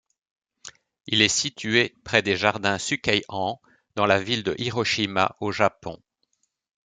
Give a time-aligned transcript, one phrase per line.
[1.05, 3.61] Il est situé près des jardins Shukkei-en
[3.95, 6.01] dans la ville de Hiroshima au Japon.